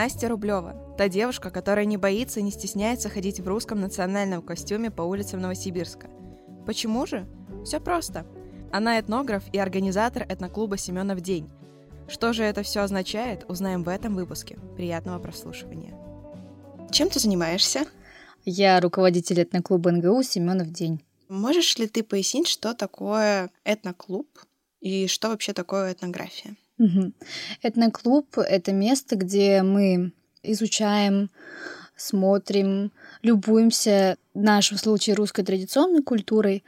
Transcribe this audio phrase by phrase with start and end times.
[0.00, 4.92] Настя Рублева, та девушка, которая не боится и не стесняется ходить в русском национальном костюме
[4.92, 6.08] по улицам Новосибирска.
[6.66, 7.26] Почему же?
[7.64, 8.24] Все просто.
[8.70, 11.50] Она этнограф и организатор этноклуба «Семенов день».
[12.06, 14.56] Что же это все означает, узнаем в этом выпуске.
[14.76, 15.96] Приятного прослушивания.
[16.92, 17.84] Чем ты занимаешься?
[18.44, 21.02] Я руководитель этноклуба НГУ «Семенов день».
[21.28, 24.28] Можешь ли ты пояснить, что такое этноклуб
[24.78, 26.54] и что вообще такое этнография?
[26.78, 27.12] Угу.
[27.62, 31.30] Этноклуб— это место, где мы изучаем,
[31.96, 32.92] смотрим,
[33.22, 36.62] любуемся, в нашем случае, русской традиционной культурой.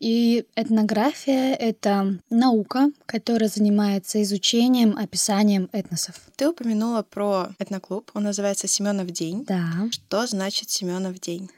[0.00, 6.20] И этнография— это наука, которая занимается изучением, описанием этносов.
[6.34, 9.44] Ты упомянула про этноклуб, он называется «Семенов день».
[9.44, 9.88] Да.
[9.92, 11.48] Что значит «Семенов день»?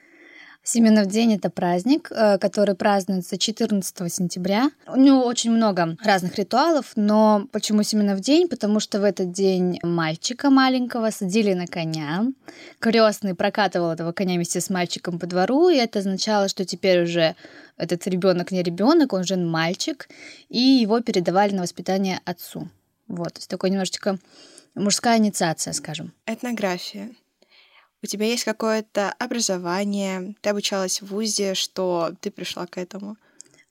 [0.66, 4.70] Семенов день— это праздник, э, который празднуется 14 сентября.
[4.86, 8.48] У него очень много разных ритуалов, но почему Семенов день?
[8.48, 12.32] Потому что в этот день мальчика маленького садили на коня.
[12.78, 17.36] Крестный прокатывал этого коня вместе с мальчиком по двору, и это означало, что теперь уже
[17.76, 20.08] этот ребенок не ребенок, он уже мальчик,
[20.48, 22.70] и его передавали на воспитание отцу.
[23.06, 24.18] Вот, то есть такой немножечко
[24.74, 26.14] мужская инициация, скажем.
[26.26, 27.10] Этнография
[28.04, 33.16] у тебя есть какое-то образование, ты обучалась в ВУЗе, что ты пришла к этому?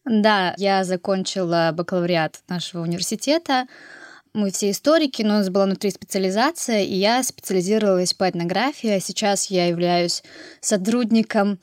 [0.06, 3.68] Да, я закончила бакалавриат нашего университета.
[4.34, 9.00] Мы все историки, но у нас была внутри специализация, и я специализировалась по этнографии, а
[9.00, 10.24] сейчас я являюсь
[10.60, 11.60] сотрудником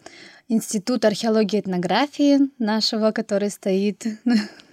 [0.48, 4.06] Института археологии и этнографии нашего, который стоит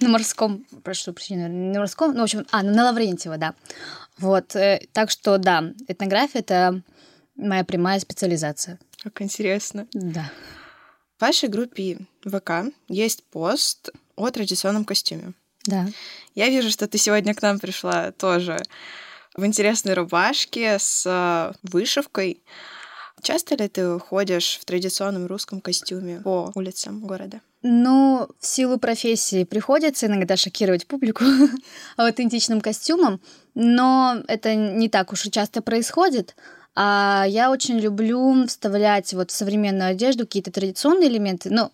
[0.01, 3.55] на морском, прошу прощения, на морском, ну, в общем, а, на Лаврентьево, да.
[4.19, 6.81] Вот, э, так что, да, этнография— это
[7.38, 8.80] моя прямая специализация.
[9.03, 9.88] Как интересно.
[9.93, 10.31] Да.
[11.17, 15.33] В вашей группе ВК есть пост о традиционном костюме.
[15.65, 15.88] Да.
[16.35, 18.58] Я вижу, что ты сегодня к нам пришла тоже
[19.35, 22.41] в интересной рубашке с э, вышивкой.
[23.21, 27.42] Часто ли ты ходишь в традиционном русском костюме по улицам города?
[27.64, 31.23] Ну, в силу профессии приходится иногда шокировать публику
[31.98, 33.19] аутентичным костюмом,
[33.55, 36.36] но это не так уж и часто происходит.
[36.80, 41.49] А я очень люблю вставлять вот в современную одежду какие-то традиционные элементы.
[41.49, 41.71] Но,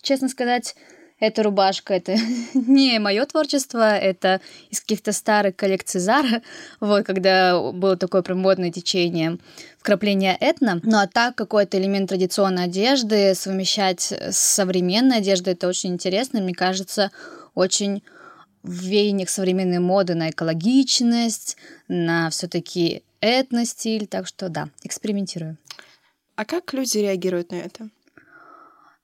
[0.00, 0.76] честно сказать,
[1.18, 2.14] эта рубашка это
[2.54, 4.40] не мое творчество, это
[4.70, 6.42] из каких-то старых коллекций Зара,
[6.80, 9.38] вот, когда было такое прям модное течение
[9.76, 10.80] вкрапления этно.
[10.84, 16.54] Ну а так какой-то элемент традиционной одежды совмещать с современной одеждой, это очень интересно, мне
[16.54, 17.10] кажется,
[17.56, 18.04] очень
[18.62, 21.56] в веяниях современной моды на экологичность,
[21.88, 25.56] на все-таки этно-стиль, так что да, экспериментирую.
[26.36, 27.88] А как люди реагируют на это?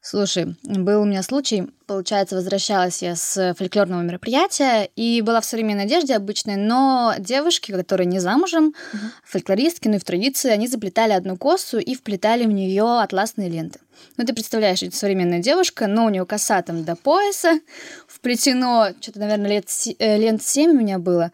[0.07, 5.85] Слушай, был у меня случай, получается, возвращалась я с фольклорного мероприятия и была в современной
[5.85, 8.99] одежде обычной, но девушки, которые не замужем, uh-huh.
[9.25, 13.81] фольклористки, ну и в традиции, они заплетали одну косу и вплетали в нее атласные ленты.
[14.19, 17.61] Ну, ты представляешь, это современная девушка, но у нее коса там до пояса,
[18.07, 21.33] вплетено, что-то, наверное, лет, э, лент 7 у меня было.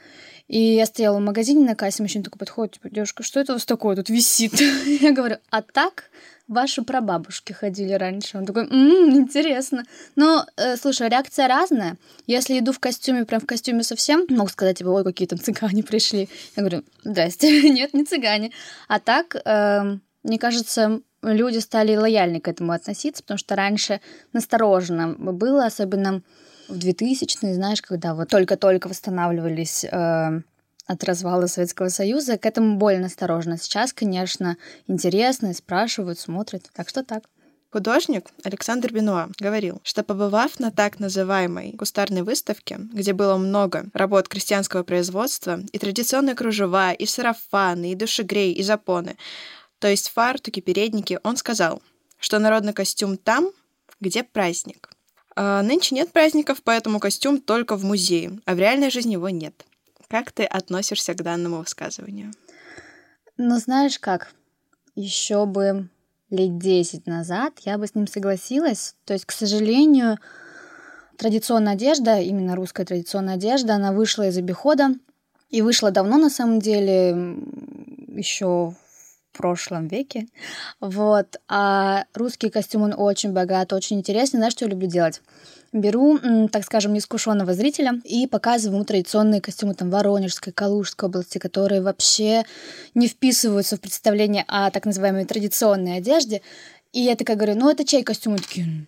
[0.50, 3.54] И я стояла в магазине на кассе, мужчина такой подходит, типа, девушка, что это у
[3.54, 4.52] вас такое тут висит?
[5.00, 6.10] Я говорю, а так
[6.48, 8.36] ваши прабабушки ходили раньше.
[8.36, 9.84] Он такой, м-м, интересно.
[10.16, 11.98] Но, э, слушай, реакция разная.
[12.26, 15.84] Если иду в костюме, прям в костюме совсем, могу сказать, типа, ой, какие там цыгане
[15.84, 16.28] пришли.
[16.56, 18.50] Я говорю, здрасте, нет, не цыгане.
[18.88, 24.00] А так, э, мне кажется, люди стали лояльны к этому относиться, потому что раньше
[24.32, 26.22] настороженно было, особенно
[26.70, 30.40] в 2000-е, знаешь, когда вот только-только восстанавливались э,
[30.86, 33.58] от развала Советского Союза, к этому больно осторожно.
[33.58, 36.70] Сейчас, конечно, интересно, спрашивают, смотрят.
[36.74, 37.24] Так что так.
[37.72, 44.26] Художник Александр Бенуа говорил, что побывав на так называемой кустарной выставке, где было много работ
[44.26, 49.16] крестьянского производства, и традиционные кружева, и сарафаны, и душегрей, и запоны,
[49.78, 51.80] то есть фартуки, передники, он сказал,
[52.18, 53.50] что народный костюм там,
[54.00, 54.90] где праздник.
[55.42, 59.64] А нынче нет праздников, поэтому костюм только в музее, а в реальной жизни его нет.
[60.06, 62.32] Как ты относишься к данному высказыванию?
[63.38, 64.34] Ну, знаешь как,
[64.94, 65.88] еще бы
[66.28, 68.96] лет 10 назад я бы с ним согласилась.
[69.06, 70.18] То есть, к сожалению,
[71.16, 74.90] традиционная одежда, именно русская традиционная одежда, она вышла из обихода.
[75.48, 77.38] И вышла давно, на самом деле,
[78.08, 78.74] еще
[79.32, 80.26] прошлом веке.
[80.80, 81.40] Вот.
[81.48, 84.38] А русский костюм, он очень богат, очень интересный.
[84.38, 85.20] Знаешь, что я люблю делать?
[85.72, 86.18] беру,
[86.48, 92.44] так скажем, неискушенного зрителя и показываю ему традиционные костюмы там Воронежской, Калужской области, которые вообще
[92.94, 96.42] не вписываются в представление о так называемой традиционной одежде.
[96.92, 98.34] И я такая говорю, ну это чей костюм?
[98.34, 98.86] И такие,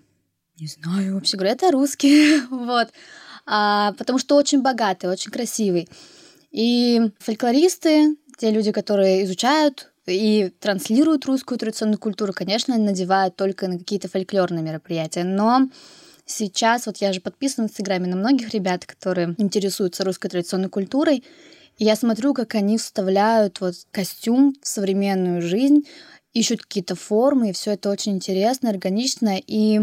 [0.59, 2.89] не знаю, вообще говорю, это русский, вот.
[3.47, 5.89] А, потому что очень богатый, очень красивый.
[6.51, 13.79] И фольклористы, те люди, которые изучают и транслируют русскую традиционную культуру, конечно, надевают только на
[13.79, 15.69] какие-то фольклорные мероприятия, но
[16.27, 21.25] сейчас, вот я же подписана в Инстаграме на многих ребят, которые интересуются русской традиционной культурой,
[21.79, 25.87] и я смотрю, как они вставляют вот костюм в современную жизнь,
[26.33, 29.83] ищут какие-то формы, и все это очень интересно, органично, и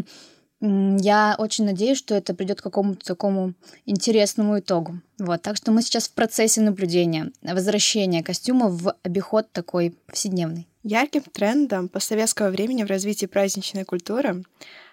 [0.62, 3.54] я очень надеюсь, что это придет к какому-то такому
[3.86, 5.00] интересному итогу.
[5.18, 10.68] Вот, так что мы сейчас в процессе наблюдения, возвращения костюма в обиход такой повседневный.
[10.84, 14.44] Ярким трендом постсоветского времени в развитии праздничной культуры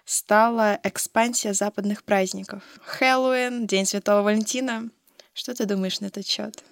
[0.05, 2.63] стала экспансия западных праздников.
[2.85, 4.89] Хэллоуин, День Святого Валентина.
[5.35, 6.63] Что ты думаешь на этот счет?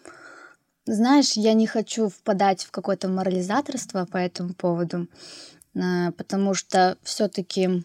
[0.87, 5.09] Знаешь, я не хочу впадать в какое-то морализаторство по этому поводу,
[5.75, 7.85] а, потому что все-таки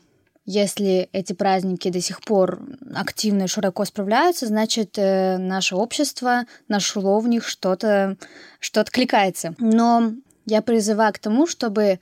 [0.50, 2.60] если эти праздники до сих пор
[2.96, 8.18] активно и широко справляются, значит, э, наше общество нашло в них что-то,
[8.60, 9.54] что откликается.
[9.60, 10.14] Но
[10.48, 12.00] я призываю к тому, чтобы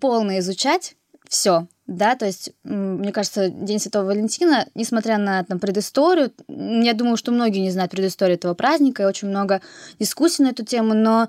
[0.00, 0.96] полно изучать
[1.28, 7.16] все, да, то есть, мне кажется, День Святого Валентина, несмотря на там, предысторию, я думаю,
[7.16, 9.60] что многие не знают предысторию этого праздника, и очень много
[10.00, 11.28] дискуссий на эту тему, но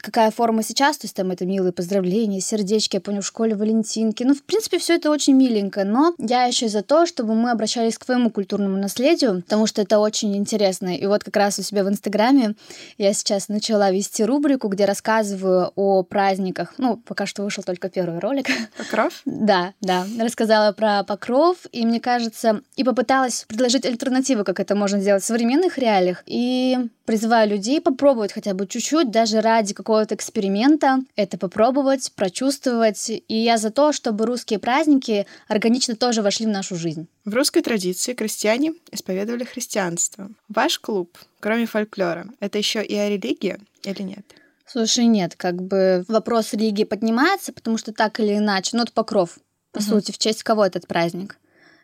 [0.00, 4.22] какая форма сейчас, то есть там это милые поздравления, сердечки, я помню, в школе валентинки.
[4.22, 7.98] Ну, в принципе, все это очень миленько, но я еще за то, чтобы мы обращались
[7.98, 10.96] к твоему культурному наследию, потому что это очень интересно.
[10.96, 12.54] И вот как раз у себя в Инстаграме
[12.98, 16.74] я сейчас начала вести рубрику, где рассказываю о праздниках.
[16.78, 18.46] Ну, пока что вышел только первый ролик.
[18.78, 19.22] Покров?
[19.24, 20.06] Да, да.
[20.20, 25.26] Рассказала про Покров, и мне кажется, и попыталась предложить альтернативу, как это можно сделать в
[25.26, 26.22] современных реалиях.
[26.26, 33.08] И призываю людей попробовать хотя бы чуть-чуть, даже ради какого-то эксперимента, это попробовать, прочувствовать.
[33.08, 37.06] И я за то, чтобы русские праздники органично тоже вошли в нашу жизнь.
[37.24, 40.30] В русской традиции крестьяне исповедовали христианство.
[40.48, 44.24] Ваш клуб, кроме фольклора, это еще и о религии или нет?
[44.66, 49.38] Слушай, нет, как бы вопрос религии поднимается, потому что так или иначе, ну, это покров,
[49.72, 49.84] по угу.
[49.84, 51.38] сути, в честь кого этот праздник?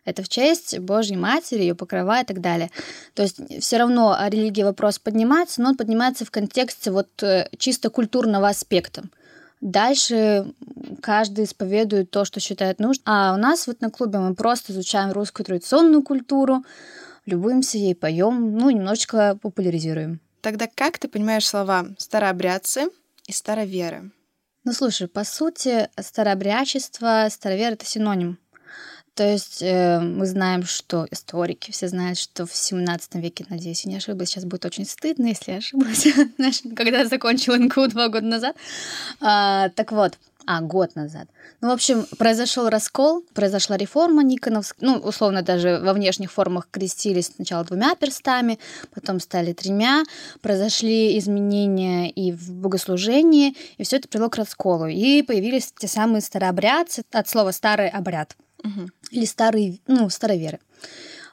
[0.05, 2.71] Это в честь Божьей Матери, ее покрова и так далее.
[3.15, 7.49] То есть все равно о религии вопрос поднимается, но он поднимается в контексте вот э,
[7.59, 9.05] чисто культурного аспекта.
[9.61, 10.53] Дальше
[11.01, 13.05] каждый исповедует то, что считает нужным.
[13.07, 16.65] А у нас вот на клубе мы просто изучаем русскую традиционную культуру,
[17.27, 20.21] любуемся ей, поем, ну, немножечко популяризируем.
[20.41, 22.89] Тогда как ты понимаешь слова «старообрядцы»
[23.29, 24.11] и «староверы»?
[24.65, 28.39] Ну, слушай, по сути, старообрядчество, старовер— это синоним.
[29.15, 33.91] То есть э, мы знаем, что историки все знают, что в 17 веке, надеюсь, я
[33.91, 36.07] не ошиблась, сейчас будет очень стыдно, если я ошиблась,
[36.77, 38.57] когда я закончила НКУ два года назад.
[39.21, 41.29] А, так вот, а, год назад.
[41.61, 44.89] Ну, в общем, произошел раскол, произошла реформа Никоновская.
[44.89, 48.59] Ну, условно, даже во внешних формах крестились сначала двумя перстами,
[48.95, 50.05] потом стали тремя.
[50.41, 54.87] Произошли изменения и в богослужении, и все это привело к расколу.
[54.87, 58.89] И появились те самые старообрядцы, от слова «старый обряд» угу.
[59.11, 60.59] или старые, ну, староверы.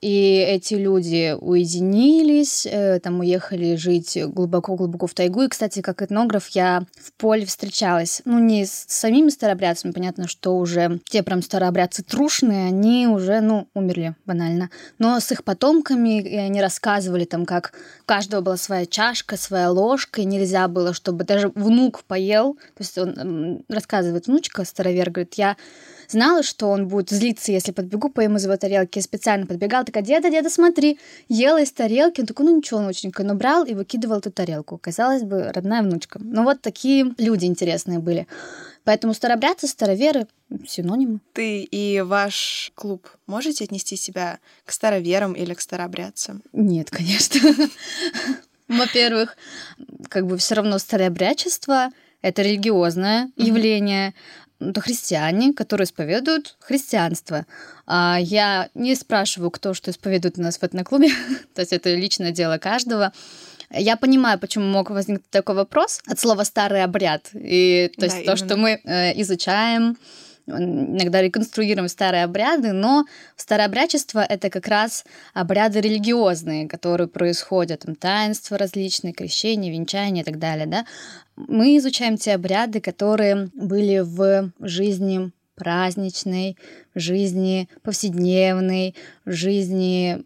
[0.01, 5.43] И эти люди уединились, э, там уехали жить глубоко-глубоко в тайгу.
[5.43, 8.21] И, кстати, как этнограф я в поле встречалась.
[8.23, 13.67] Ну, не с самими старообрядцами, понятно, что уже те прям старообрядцы трушные, они уже, ну,
[13.73, 14.69] умерли банально.
[14.99, 17.73] Но с их потомками, и они рассказывали там, как
[18.03, 22.53] у каждого была своя чашка, своя ложка, и нельзя было, чтобы даже внук поел.
[22.53, 25.57] То есть он рассказывает внучка, старовер, говорит, я
[26.09, 28.97] Знала, что он будет злиться, если подбегу, поем из его тарелки.
[28.97, 30.97] Я специально подбегал, такая, деда, деда, смотри.
[31.27, 32.21] Ела из тарелки.
[32.21, 33.23] Он такой, ну ничего, внученька.
[33.23, 34.79] Но брал и выкидывал эту тарелку.
[34.79, 36.19] Казалось бы, родная внучка.
[36.19, 38.25] Ну вот такие люди интересные были.
[38.85, 40.25] Поэтому старобрядцы, староверы—
[40.67, 41.19] синонимы.
[41.33, 46.41] Ты и ваш клуб можете отнести себя к староверам или к старообрядцам?
[46.53, 47.39] Нет, конечно.
[48.67, 49.37] Во-первых,
[50.09, 51.89] как бы все равно старообрядчество—
[52.23, 54.15] это религиозное явление,
[54.59, 57.45] это христиане, которые исповедуют христианство.
[57.87, 61.09] А я не спрашиваю, кто что исповедует у нас в этноклубе,
[61.53, 63.13] то есть это личное дело каждого.
[63.71, 67.29] Я понимаю, почему мог возникнуть такой вопрос от слова старый обряд.
[67.33, 68.37] И то есть да, то, именно.
[68.37, 69.95] что мы э, изучаем,
[70.49, 78.57] иногда реконструируем старые обряды, но старообрядчество— это как раз обряды религиозные, которые происходят, там, таинства
[78.57, 80.85] различные, крещения, венчания и так далее, да.
[81.35, 86.57] Мы изучаем те обряды, которые были в жизни праздничной,
[86.95, 90.23] жизни повседневной, жизни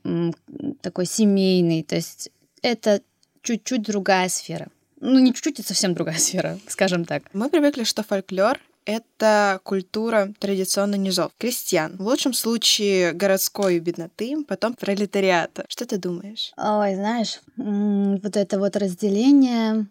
[0.82, 1.84] такой семейной.
[1.84, 2.30] То есть
[2.62, 3.01] это
[3.42, 4.68] чуть-чуть другая сфера.
[5.01, 7.24] Ну, не чуть-чуть, а совсем другая сфера, скажем так.
[7.34, 11.96] Мы привыкли, что фольклор это культура традиционно низов, крестьян.
[11.98, 15.66] В лучшем случае городской бедноты, потом пролетариата.
[15.68, 16.52] Что ты думаешь?
[16.58, 19.88] Ой, знаешь, вот это вот разделение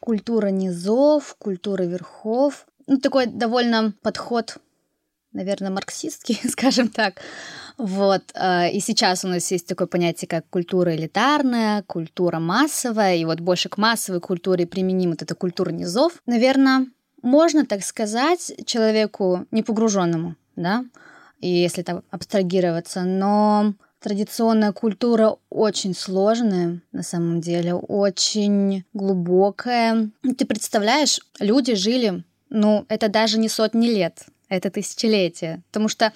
[0.00, 2.66] культура низов, культура верхов.
[2.86, 4.56] Ну, такой довольно подход,
[5.32, 7.20] наверное, марксистский, скажем так.
[7.78, 8.22] Вот.
[8.34, 13.40] э, И сейчас у нас есть такое понятие, как культура элитарная, культура массовая, и вот
[13.40, 16.20] больше к массовой культуре применим вот эта культура низов.
[16.26, 16.86] Наверное,
[17.22, 20.84] можно так сказать человеку непогруженному, да,
[21.40, 30.10] и если так абстрагироваться, но традиционная культура очень сложная, на самом деле, очень глубокая.
[30.36, 35.62] Ты представляешь, люди жили, ну, это даже не сотни лет, это тысячелетия.
[35.68, 36.12] Потому что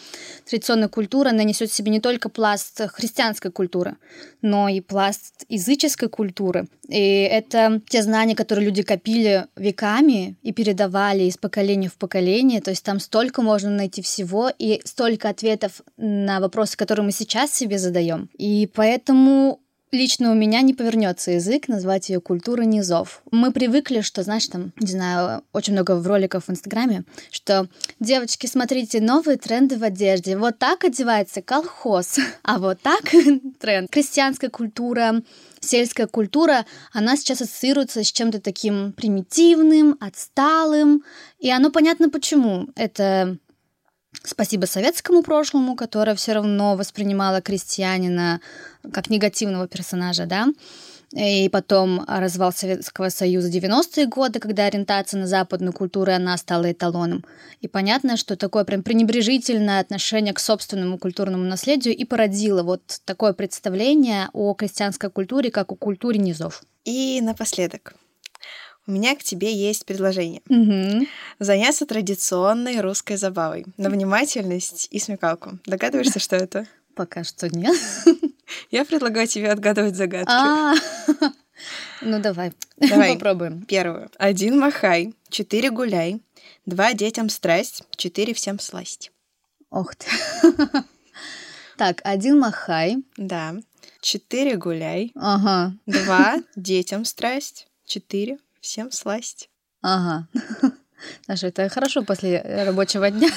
[0.48, 3.96] традиционная культура, она несет в себе не только пласт христианской культуры,
[4.42, 6.68] но и пласт языческой культуры.
[6.88, 12.60] И это те знания, которые люди копили веками и передавали из поколения в поколение.
[12.60, 17.52] То есть там столько можно найти всего и столько ответов на вопросы, которые мы сейчас
[17.52, 18.28] себе задаем.
[18.38, 19.60] И поэтому
[19.96, 23.22] Лично у меня не повернется язык назвать ее культурой низов.
[23.30, 27.66] Мы привыкли, что, знаешь, там, не знаю, очень много в роликов в Инстаграме, что
[27.98, 30.36] девочки, смотрите, новые тренды в одежде.
[30.36, 33.04] Вот так одевается колхоз, а вот так
[33.58, 33.90] тренд.
[33.90, 35.22] Крестьянская культура,
[35.60, 41.04] сельская культура, она сейчас ассоциируется с чем-то таким примитивным, отсталым.
[41.38, 42.68] И оно понятно почему.
[42.76, 43.38] Это
[44.24, 48.40] Спасибо советскому прошлому, которое все равно воспринимало крестьянина
[48.92, 50.48] как негативного персонажа, да.
[51.12, 57.24] И потом развал Советского Союза 90-е годы, когда ориентация на западную культуру, она стала эталоном.
[57.60, 63.32] И понятно, что такое прям пренебрежительное отношение к собственному культурному наследию и породило вот такое
[63.34, 66.64] представление о крестьянской культуре, как о культуре низов.
[66.84, 67.94] И напоследок.
[68.88, 70.42] У меня к тебе есть предложение.
[70.48, 71.08] Мгм.
[71.40, 75.58] Заняться традиционной русской забавой на внимательность и смекалку.
[75.66, 76.66] Догадываешься, что это?
[76.94, 77.76] Пока что нет.
[78.70, 80.30] Я предлагаю тебе отгадывать загадки.
[80.30, 80.74] А,
[82.02, 83.12] Ну давай, Давай.
[83.14, 83.62] попробуем.
[83.62, 84.10] Первую.
[84.18, 86.20] Один махай, четыре гуляй,
[86.66, 89.10] два детям страсть, четыре всем сласть.
[89.70, 90.06] Ох ты.
[91.78, 92.96] Так, один махай.
[93.18, 93.54] Да.
[94.00, 99.50] Четыре гуляй, Ага, два детям страсть, четыре всем сласть.
[99.82, 100.26] ага.
[101.26, 103.28] Саша, это хорошо после рабочего дня.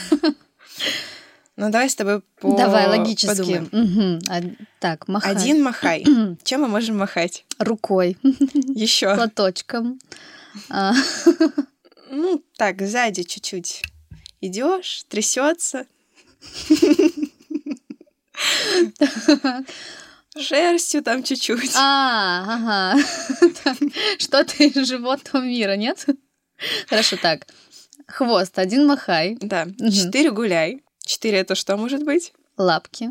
[1.59, 2.55] Ну, давай с тобой по...
[2.55, 3.27] Давай, логически.
[3.27, 3.69] подумаем.
[3.73, 4.19] Мгм.
[4.29, 4.41] А,
[4.79, 5.31] Так, махай.
[5.35, 6.05] Один махай.
[6.43, 7.43] Чем мы можем махать?
[7.57, 8.17] Рукой,
[8.75, 9.13] Еще.
[9.13, 9.99] платочком.
[10.69, 10.93] А,
[12.11, 13.81] Ну, так, сзади чуть-чуть.
[14.41, 15.85] Идешь, трясется.
[20.37, 21.71] Шерстью там чуть-чуть.
[21.75, 23.03] А, ага.
[23.63, 23.77] Так,
[24.17, 26.05] Что-то из животного мира, нет?
[26.87, 27.45] Хорошо, так.
[28.07, 29.67] Хвост, один махай, Да.
[29.77, 30.81] Четыре гуляй.
[31.09, 32.33] Четыре это что может быть?
[32.55, 33.09] лапки.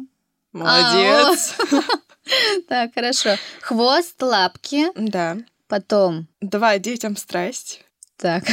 [0.52, 1.54] Молодец.
[2.68, 3.36] Так, хорошо.
[3.62, 5.38] Хвост, лапки, Да.
[5.66, 7.82] потом Два детям страсть.
[8.18, 8.44] Так.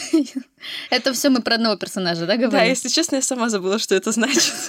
[0.90, 2.68] Это все мы про одного персонажа, да, Да, говорим?
[2.68, 4.52] если честно, я сама забыла, что это значит.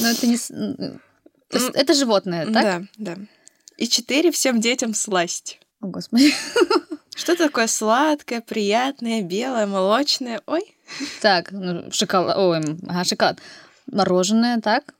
[0.00, 0.36] Но это не...
[0.36, 0.98] то
[1.52, 2.62] есть Это животное, так?
[2.62, 3.16] Да, да.
[3.78, 5.60] И четыре всем детям сласть.
[5.80, 6.34] О, господи.
[7.14, 10.42] Что такое сладкое, приятное, белое, молочное?
[10.46, 10.73] Ой,
[11.20, 12.36] Так, ну, шоколад...
[12.36, 13.38] Ой, ага, шоколад.
[13.86, 14.94] Мороженое, так?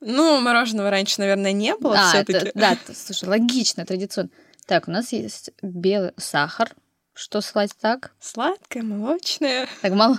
[0.00, 2.52] ну, мороженого раньше, наверное, не было а, все-таки.
[2.54, 4.30] да, слушай, логично, традиционно.
[4.66, 6.74] Так, у нас есть белый сахар.
[7.12, 8.12] Что слать так?
[8.20, 9.68] Сладкое, молочное.
[9.82, 10.18] Так, мало...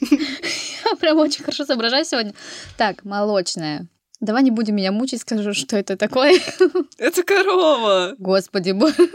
[0.00, 2.34] Я прям очень хорошо соображаю сегодня.
[2.76, 3.86] Так, молочное.
[4.20, 6.40] Давай не будем меня мучить, скажу, что это такое.
[6.98, 8.14] Это корова.
[8.18, 8.94] Господи, боже.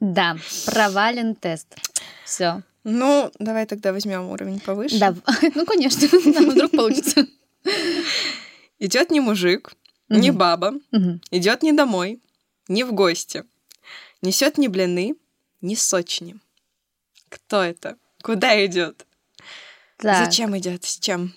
[0.00, 0.36] Да,
[0.66, 1.66] провален тест.
[2.28, 2.62] Все.
[2.84, 4.98] Ну, давай тогда возьмем уровень повыше.
[4.98, 5.14] Да,
[5.54, 6.06] ну, конечно,
[6.52, 7.26] вдруг получится.
[8.78, 9.72] Идет не мужик,
[10.10, 10.74] не баба,
[11.30, 12.20] идет не домой,
[12.68, 13.44] не в гости.
[14.20, 15.16] Несет не блины,
[15.62, 16.36] не сочни.
[17.30, 17.96] Кто это?
[18.22, 19.06] Куда идет?
[20.02, 20.84] Зачем идет?
[20.84, 21.32] С чем?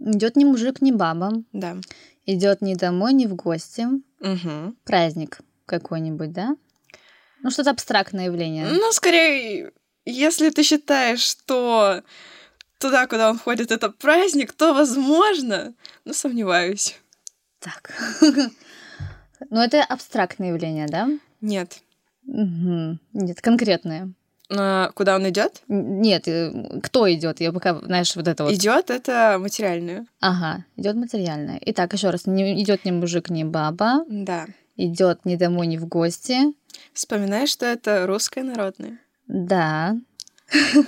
[0.00, 1.32] Идет не мужик, не баба.
[1.52, 1.76] Да.
[2.26, 3.86] Идет не домой, не в гости.
[4.84, 6.56] Праздник какой-нибудь, да?
[7.42, 8.66] Ну, что-то абстрактное явление.
[8.66, 9.72] Ну, скорее,
[10.04, 12.02] если ты считаешь, что
[12.78, 16.98] туда, куда он ходит, это праздник, то возможно, но сомневаюсь.
[17.60, 17.92] Так.
[19.50, 21.08] Ну, это абстрактное явление, да?
[21.40, 21.78] Нет.
[22.24, 22.98] Мгм.
[23.12, 24.12] Нет, конкретное.
[24.50, 25.62] А, куда он идет?
[25.68, 27.40] Нет, э, кто идет?
[27.40, 28.52] Я пока, знаешь, вот это вот.
[28.52, 30.06] Идет это материальное.
[30.20, 31.60] Ага, идет материальное.
[31.66, 34.46] Итак, еще раз, не идет ни мужик, ни баба, Да.
[34.78, 36.38] Идет ни домой, ни в гости.
[36.94, 38.98] Вспоминай, что это русское народное.
[39.26, 39.96] Да.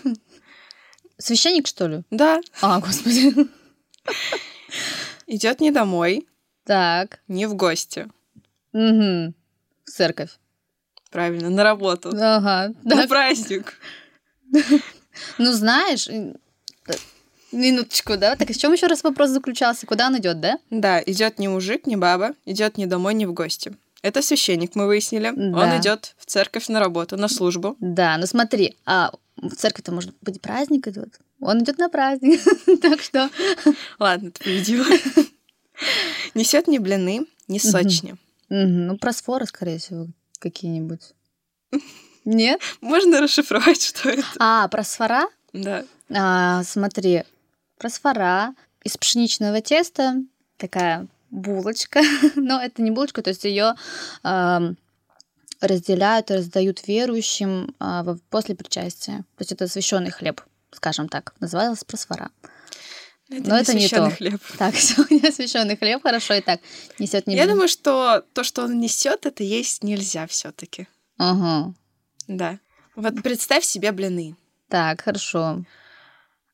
[1.19, 2.03] Священник, что ли?
[2.11, 2.41] Да.
[2.63, 3.35] А, господи.
[5.27, 6.27] Идет не домой,
[6.65, 7.21] Так.
[7.29, 8.09] Не в гости.
[8.73, 9.35] Угу.
[9.85, 10.31] В церковь.
[11.11, 12.11] Правильно, на работу.
[12.11, 12.73] Ага.
[12.85, 13.79] На праздник.
[15.37, 16.33] Ну, знаешь, э,
[17.53, 18.37] минуточку, да?
[18.37, 19.87] Так и в чем еще раз вопрос заключался?
[19.87, 20.59] Куда он идет, да?
[20.71, 23.77] Да, идет не мужик, не баба, идет не домой, не в гости.
[24.03, 25.33] Это священник, мы выяснили.
[25.35, 25.59] Да.
[25.59, 27.77] Он идет в церковь на работу, на службу.
[27.81, 31.19] Да, ну смотри, а в церкви-то может быть праздник идет.
[31.41, 32.41] Он идет на праздник.
[32.81, 33.31] Так что.
[33.99, 34.87] Ладно, ты победила.
[36.35, 38.17] Несет не блины, не сочни.
[38.49, 40.07] Ну, просфоры, скорее всего,
[40.39, 41.13] какие-нибудь.
[42.25, 42.61] Нет?
[42.81, 44.25] Можно расшифровать, что это?
[44.39, 45.29] А, просфора?
[45.53, 45.85] Да.
[46.11, 47.23] А, смотри,
[47.81, 50.17] просфора из пшеничного теста,
[50.59, 52.03] такая булочка,
[52.37, 53.75] но это не булочка, то есть ее
[55.61, 59.19] разделяют и раздают верующим во- после причастия.
[59.37, 60.41] То есть это священный хлеб,
[60.73, 62.31] скажем так, называлась просфора.
[63.29, 64.11] Это Но не это не то.
[64.11, 64.41] хлеб.
[64.59, 66.61] Так, сегодня священный хлеб, хорошо и так.
[66.99, 70.89] Несет не Я думаю, что то, что он несет, это есть нельзя все-таки.
[71.19, 71.75] Ага.
[72.27, 72.59] Да.
[72.97, 74.37] Вот представь себе блины.
[74.69, 75.63] Так, хорошо.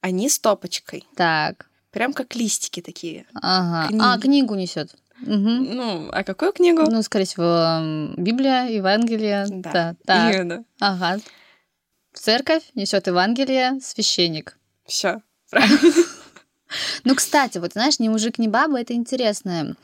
[0.06, 1.04] Они с топочкой.
[1.16, 1.68] Так.
[1.90, 3.26] Прям как листики такие.
[3.34, 3.88] Ага.
[3.88, 4.02] Книги.
[4.04, 4.94] А, книгу несет.
[5.20, 6.82] Ну, а какую книгу?
[6.88, 9.46] Ну, скорее всего, Библия, Евангелие.
[9.48, 9.96] да.
[10.04, 10.32] так.
[10.32, 10.64] Именно.
[10.78, 11.18] Ага.
[12.12, 14.56] Церковь несет Евангелие священник.
[14.84, 15.22] Все.
[17.04, 19.76] Ну, кстати, вот знаешь, ни мужик, ни баба это интересное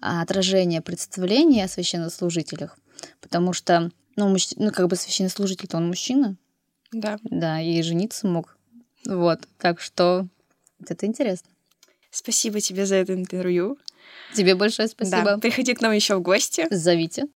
[0.00, 2.78] а, отражение представления о священнослужителях.
[3.22, 6.36] Потому что, ну, мужч- ну как бы священнослужитель-то он мужчина,
[6.92, 7.18] Да.
[7.24, 8.56] да, и жениться мог.
[9.06, 10.26] Вот, так что
[10.86, 11.48] это интересно.
[12.10, 13.78] Спасибо тебе за это интервью.
[14.34, 15.22] Тебе большое спасибо.
[15.22, 15.38] Да.
[15.38, 16.66] Приходи к нам еще в гости.
[16.70, 17.24] Зовите.